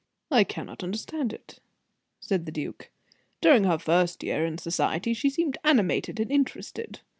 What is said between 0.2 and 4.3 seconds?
"I cannot understand it," said the duke. "During her first